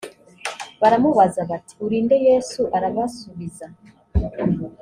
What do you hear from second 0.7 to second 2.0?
baramubaza bati uri